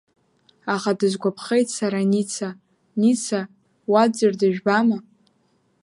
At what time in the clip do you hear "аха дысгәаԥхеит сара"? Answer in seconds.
0.73-1.99